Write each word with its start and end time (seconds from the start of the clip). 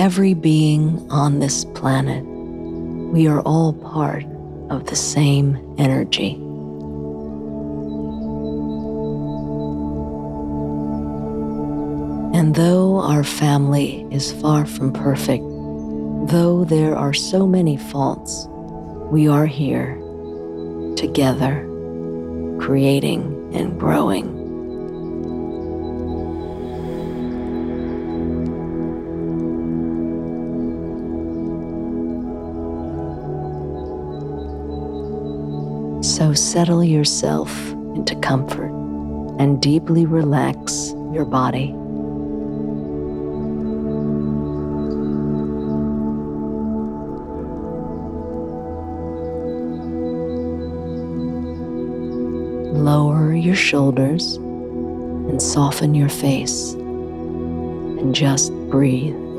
every 0.00 0.32
being 0.32 1.06
on 1.10 1.40
this 1.40 1.66
planet. 1.66 2.24
We 3.12 3.28
are 3.28 3.42
all 3.42 3.74
part 3.74 4.24
of 4.70 4.86
the 4.86 4.96
same 4.96 5.58
energy. 5.76 6.36
And 12.34 12.54
though 12.54 13.00
our 13.00 13.22
family 13.22 14.06
is 14.10 14.32
far 14.32 14.64
from 14.64 14.90
perfect, 14.94 15.44
though 16.32 16.64
there 16.66 16.96
are 16.96 17.12
so 17.12 17.46
many 17.46 17.76
faults, 17.76 18.46
we 19.12 19.28
are 19.28 19.44
here 19.44 19.96
together, 20.96 21.66
creating 22.58 23.50
and 23.52 23.78
growing. 23.78 24.39
So 36.20 36.34
settle 36.34 36.84
yourself 36.84 37.50
into 37.94 38.14
comfort 38.16 38.70
and 39.38 39.58
deeply 39.62 40.04
relax 40.04 40.90
your 41.14 41.24
body. 41.24 41.72
Lower 52.78 53.32
your 53.34 53.54
shoulders 53.54 54.34
and 54.36 55.40
soften 55.40 55.94
your 55.94 56.10
face 56.10 56.74
and 56.74 58.14
just 58.14 58.52
breathe. 58.68 59.29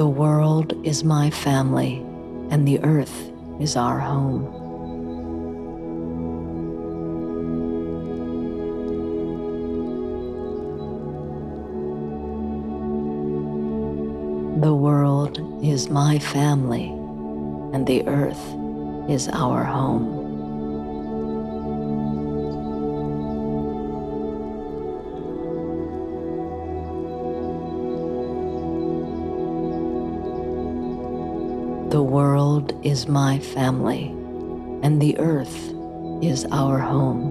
The 0.00 0.06
world 0.06 0.72
is 0.82 1.04
my 1.04 1.28
family, 1.28 1.98
and 2.48 2.66
the 2.66 2.82
earth 2.82 3.30
is 3.60 3.76
our 3.76 3.98
home. 3.98 4.44
The 14.62 14.74
world 14.74 15.38
is 15.62 15.90
my 15.90 16.18
family, 16.18 16.86
and 17.74 17.86
the 17.86 18.08
earth 18.08 18.40
is 19.10 19.28
our 19.28 19.64
home. 19.64 20.19
The 31.90 32.00
world 32.00 32.72
is 32.86 33.08
my 33.08 33.40
family, 33.40 34.14
and 34.84 35.02
the 35.02 35.18
earth 35.18 35.74
is 36.22 36.46
our 36.52 36.78
home. 36.78 37.29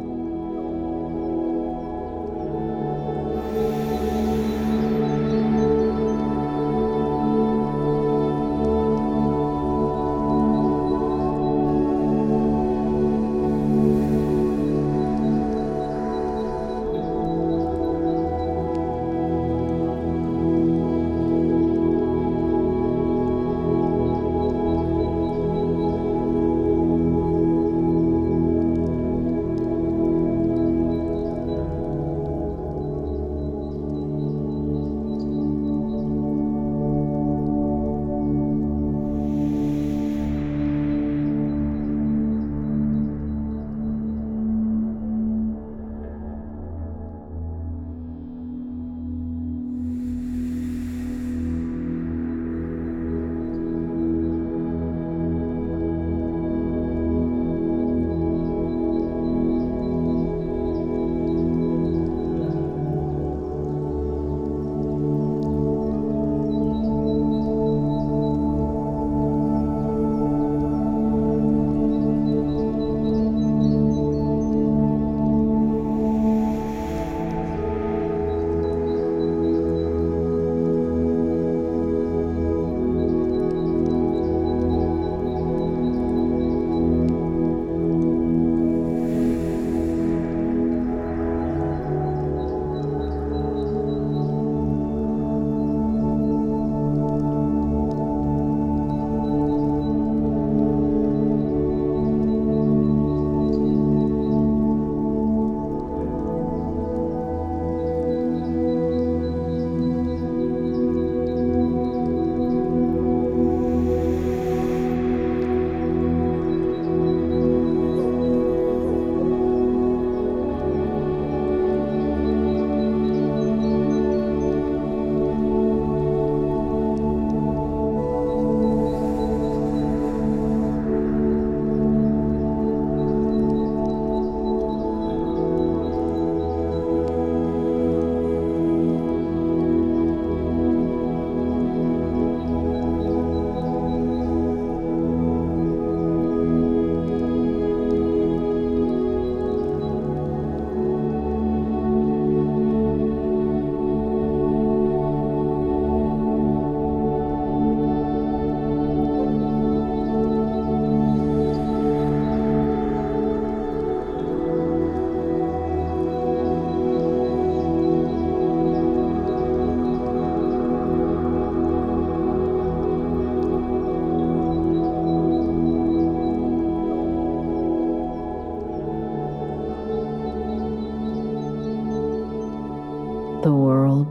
The 183.41 183.53
world 183.53 184.07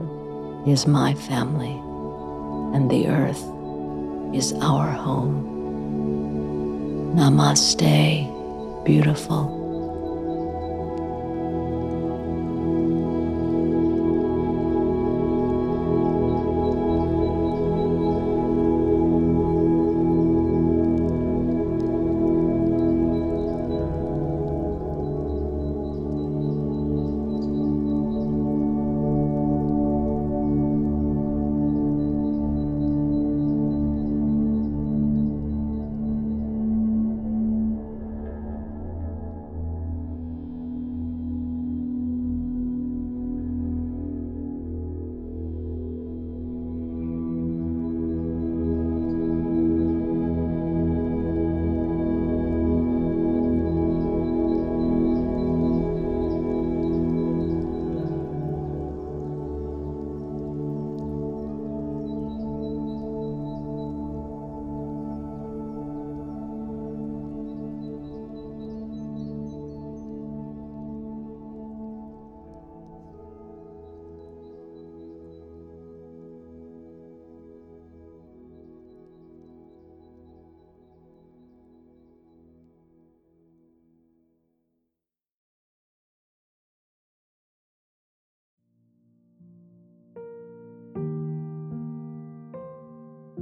is 0.67 0.87
my 0.87 1.13
family, 1.13 1.77
and 2.75 2.91
the 2.91 3.09
earth 3.09 3.45
is 4.35 4.55
our 4.55 4.91
home. 4.91 5.45
Namaste, 7.15 8.85
beautiful. 8.87 9.58